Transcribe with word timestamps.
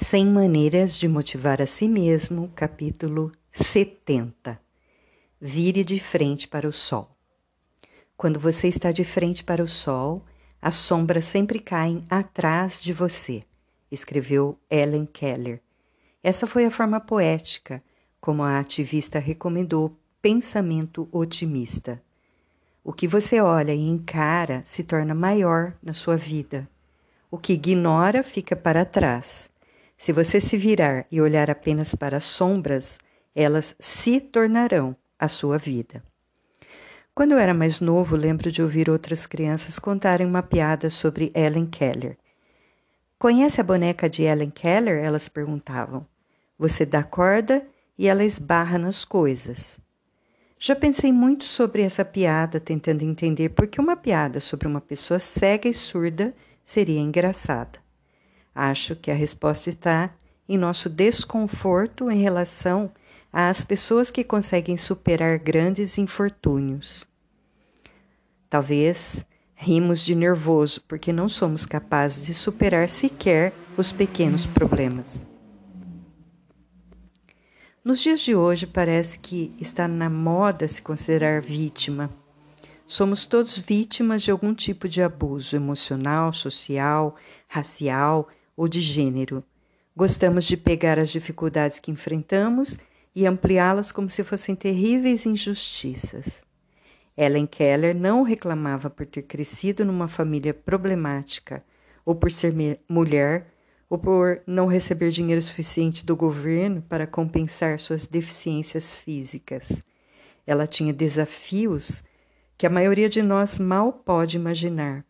100 0.00 0.26
Maneiras 0.26 0.96
de 0.96 1.08
Motivar 1.08 1.60
a 1.60 1.66
Si 1.66 1.88
Mesmo, 1.88 2.52
capítulo 2.54 3.32
70. 3.50 4.58
Vire 5.40 5.82
de 5.82 5.98
frente 5.98 6.46
para 6.46 6.68
o 6.68 6.72
sol. 6.72 7.10
Quando 8.16 8.38
você 8.38 8.68
está 8.68 8.92
de 8.92 9.04
frente 9.04 9.42
para 9.42 9.62
o 9.62 9.66
sol, 9.66 10.24
as 10.62 10.76
sombras 10.76 11.24
sempre 11.24 11.58
caem 11.58 12.04
atrás 12.08 12.80
de 12.80 12.92
você, 12.92 13.42
escreveu 13.90 14.56
Ellen 14.70 15.04
Keller. 15.04 15.60
Essa 16.22 16.46
foi 16.46 16.64
a 16.64 16.70
forma 16.70 17.00
poética 17.00 17.82
como 18.20 18.44
a 18.44 18.60
ativista 18.60 19.18
recomendou 19.18 19.98
pensamento 20.22 21.08
otimista. 21.10 22.00
O 22.84 22.92
que 22.92 23.08
você 23.08 23.40
olha 23.40 23.74
e 23.74 23.80
encara 23.80 24.62
se 24.64 24.84
torna 24.84 25.12
maior 25.12 25.74
na 25.82 25.92
sua 25.92 26.16
vida. 26.16 26.70
O 27.28 27.36
que 27.36 27.54
ignora 27.54 28.22
fica 28.22 28.54
para 28.54 28.84
trás. 28.84 29.50
Se 29.98 30.12
você 30.12 30.40
se 30.40 30.56
virar 30.56 31.04
e 31.10 31.20
olhar 31.20 31.50
apenas 31.50 31.92
para 31.92 32.16
as 32.18 32.24
sombras, 32.24 32.98
elas 33.34 33.74
se 33.80 34.20
tornarão 34.20 34.96
a 35.18 35.26
sua 35.26 35.58
vida. 35.58 36.02
Quando 37.12 37.32
eu 37.32 37.38
era 37.38 37.52
mais 37.52 37.80
novo, 37.80 38.14
lembro 38.14 38.50
de 38.50 38.62
ouvir 38.62 38.88
outras 38.88 39.26
crianças 39.26 39.76
contarem 39.76 40.24
uma 40.24 40.40
piada 40.40 40.88
sobre 40.88 41.32
Ellen 41.34 41.66
Keller. 41.66 42.16
Conhece 43.18 43.60
a 43.60 43.64
boneca 43.64 44.08
de 44.08 44.22
Ellen 44.22 44.50
Keller? 44.50 45.04
Elas 45.04 45.28
perguntavam. 45.28 46.06
Você 46.56 46.86
dá 46.86 47.02
corda 47.02 47.66
e 47.98 48.06
ela 48.06 48.24
esbarra 48.24 48.78
nas 48.78 49.04
coisas. 49.04 49.80
Já 50.60 50.76
pensei 50.76 51.10
muito 51.10 51.44
sobre 51.44 51.82
essa 51.82 52.04
piada, 52.04 52.60
tentando 52.60 53.02
entender 53.02 53.48
por 53.48 53.66
que 53.66 53.80
uma 53.80 53.96
piada 53.96 54.40
sobre 54.40 54.68
uma 54.68 54.80
pessoa 54.80 55.18
cega 55.18 55.68
e 55.68 55.74
surda 55.74 56.32
seria 56.62 57.00
engraçada. 57.00 57.87
Acho 58.54 58.96
que 58.96 59.10
a 59.10 59.14
resposta 59.14 59.70
está 59.70 60.10
em 60.48 60.56
nosso 60.56 60.88
desconforto 60.88 62.10
em 62.10 62.20
relação 62.20 62.90
às 63.32 63.64
pessoas 63.64 64.10
que 64.10 64.24
conseguem 64.24 64.76
superar 64.76 65.38
grandes 65.38 65.98
infortúnios. 65.98 67.06
Talvez 68.48 69.24
rimos 69.54 70.00
de 70.00 70.14
nervoso 70.14 70.80
porque 70.88 71.12
não 71.12 71.28
somos 71.28 71.66
capazes 71.66 72.26
de 72.26 72.32
superar 72.32 72.88
sequer 72.88 73.52
os 73.76 73.92
pequenos 73.92 74.46
problemas. 74.46 75.26
Nos 77.84 78.00
dias 78.00 78.20
de 78.20 78.34
hoje, 78.34 78.66
parece 78.66 79.18
que 79.18 79.54
está 79.58 79.86
na 79.86 80.10
moda 80.10 80.66
se 80.66 80.80
considerar 80.80 81.40
vítima. 81.40 82.10
Somos 82.86 83.24
todos 83.26 83.58
vítimas 83.58 84.22
de 84.22 84.30
algum 84.30 84.54
tipo 84.54 84.88
de 84.88 85.02
abuso 85.02 85.54
emocional, 85.56 86.32
social, 86.32 87.16
racial 87.46 88.28
ou 88.58 88.66
de 88.66 88.80
gênero. 88.80 89.44
Gostamos 89.96 90.44
de 90.44 90.56
pegar 90.56 90.98
as 90.98 91.10
dificuldades 91.10 91.78
que 91.78 91.92
enfrentamos 91.92 92.76
e 93.14 93.24
ampliá-las 93.24 93.92
como 93.92 94.08
se 94.08 94.24
fossem 94.24 94.56
terríveis 94.56 95.24
injustiças. 95.24 96.42
Ellen 97.16 97.46
Keller 97.46 97.94
não 97.94 98.22
reclamava 98.22 98.90
por 98.90 99.06
ter 99.06 99.22
crescido 99.22 99.84
numa 99.84 100.08
família 100.08 100.52
problemática, 100.52 101.64
ou 102.04 102.16
por 102.16 102.32
ser 102.32 102.52
mulher, 102.88 103.46
ou 103.88 103.96
por 103.96 104.42
não 104.44 104.66
receber 104.66 105.10
dinheiro 105.10 105.40
suficiente 105.40 106.04
do 106.04 106.16
governo 106.16 106.82
para 106.82 107.06
compensar 107.06 107.78
suas 107.78 108.06
deficiências 108.06 108.96
físicas. 108.96 109.82
Ela 110.44 110.66
tinha 110.66 110.92
desafios 110.92 112.02
que 112.56 112.66
a 112.66 112.70
maioria 112.70 113.08
de 113.08 113.22
nós 113.22 113.58
mal 113.58 113.92
pode 113.92 114.36
imaginar, 114.36 115.04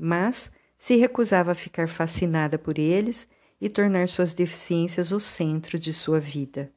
mas 0.00 0.50
se 0.78 0.96
recusava 0.96 1.52
a 1.52 1.54
ficar 1.54 1.88
fascinada 1.88 2.58
por 2.58 2.78
eles 2.78 3.26
e 3.60 3.68
tornar 3.68 4.08
suas 4.08 4.34
deficiências 4.34 5.12
o 5.12 5.20
centro 5.20 5.78
de 5.78 5.92
sua 5.92 6.20
vida. 6.20 6.70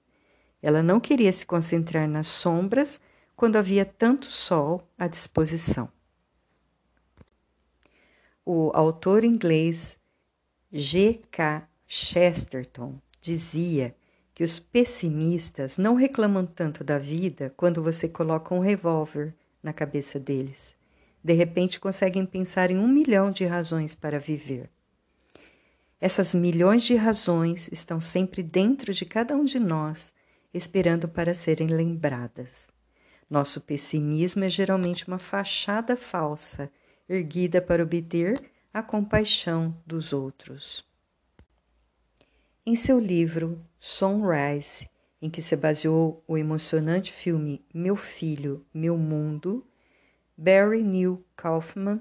Ela 0.61 0.81
não 0.81 0.99
queria 0.99 1.31
se 1.31 1.45
concentrar 1.45 2.07
nas 2.07 2.27
sombras 2.27 2.99
quando 3.35 3.57
havia 3.57 3.85
tanto 3.85 4.27
sol 4.27 4.87
à 4.97 5.07
disposição. 5.07 5.91
O 8.45 8.71
autor 8.73 9.23
inglês 9.23 9.97
G. 10.71 11.21
K. 11.29 11.67
Chesterton 11.85 12.99
dizia 13.19 13.95
que 14.33 14.43
os 14.43 14.59
pessimistas 14.59 15.77
não 15.77 15.95
reclamam 15.95 16.45
tanto 16.45 16.83
da 16.83 16.97
vida 16.97 17.53
quando 17.57 17.83
você 17.83 18.07
coloca 18.07 18.53
um 18.53 18.59
revólver 18.59 19.35
na 19.61 19.73
cabeça 19.73 20.19
deles 20.19 20.76
de 21.27 21.33
repente 21.33 21.77
conseguem 21.77 22.25
pensar 22.25 22.71
em 22.71 22.77
um 22.77 22.87
milhão 22.87 23.31
de 23.31 23.43
razões 23.43 23.93
para 23.93 24.17
viver. 24.17 24.69
Essas 25.99 26.33
milhões 26.33 26.83
de 26.83 26.95
razões 26.95 27.67
estão 27.69 27.99
sempre 27.99 28.41
dentro 28.41 28.93
de 28.93 29.03
cada 29.03 29.35
um 29.35 29.43
de 29.43 29.59
nós, 29.59 30.13
esperando 30.53 31.05
para 31.05 31.33
serem 31.33 31.67
lembradas. 31.67 32.69
Nosso 33.29 33.59
pessimismo 33.59 34.45
é 34.45 34.49
geralmente 34.49 35.05
uma 35.05 35.19
fachada 35.19 35.97
falsa, 35.97 36.71
erguida 37.09 37.61
para 37.61 37.83
obter 37.83 38.41
a 38.73 38.81
compaixão 38.81 39.75
dos 39.85 40.13
outros. 40.13 40.85
Em 42.65 42.77
seu 42.77 42.97
livro 42.97 43.61
Sunrise, 43.77 44.89
em 45.21 45.29
que 45.29 45.41
se 45.41 45.57
baseou 45.57 46.23
o 46.25 46.37
emocionante 46.37 47.11
filme 47.11 47.65
Meu 47.73 47.97
Filho, 47.97 48.65
Meu 48.73 48.97
Mundo, 48.97 49.66
Barry 50.39 50.83
Neil 50.83 51.25
Kaufman 51.35 51.99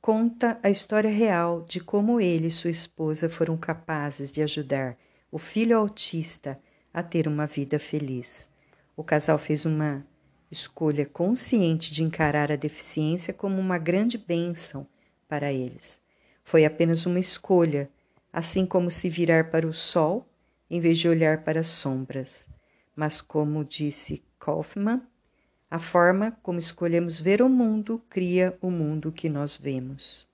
conta 0.00 0.60
a 0.62 0.70
história 0.70 1.10
real 1.10 1.62
de 1.62 1.80
como 1.80 2.20
ele 2.20 2.46
e 2.46 2.50
sua 2.50 2.70
esposa 2.70 3.28
foram 3.28 3.56
capazes 3.56 4.30
de 4.30 4.40
ajudar 4.40 4.96
o 5.32 5.38
filho 5.38 5.76
autista 5.76 6.60
a 6.94 7.02
ter 7.02 7.26
uma 7.26 7.48
vida 7.48 7.76
feliz. 7.80 8.48
O 8.96 9.02
casal 9.02 9.36
fez 9.36 9.66
uma 9.66 10.06
escolha 10.48 11.04
consciente 11.04 11.92
de 11.92 12.04
encarar 12.04 12.52
a 12.52 12.56
deficiência 12.56 13.34
como 13.34 13.60
uma 13.60 13.78
grande 13.78 14.16
bênção 14.16 14.86
para 15.28 15.52
eles. 15.52 16.00
Foi 16.44 16.64
apenas 16.64 17.04
uma 17.04 17.18
escolha, 17.18 17.90
assim 18.32 18.64
como 18.64 18.92
se 18.92 19.10
virar 19.10 19.50
para 19.50 19.66
o 19.66 19.72
sol 19.72 20.24
em 20.70 20.80
vez 20.80 21.00
de 21.00 21.08
olhar 21.08 21.42
para 21.42 21.58
as 21.58 21.66
sombras. 21.66 22.46
Mas, 22.94 23.20
como 23.20 23.64
disse 23.64 24.22
Kaufman, 24.38 25.02
a 25.70 25.78
forma 25.78 26.32
como 26.42 26.58
escolhemos 26.58 27.20
ver 27.20 27.40
o 27.40 27.48
mundo 27.48 28.02
cria 28.08 28.58
o 28.60 28.70
mundo 28.70 29.12
que 29.12 29.28
nós 29.28 29.56
vemos. 29.56 30.29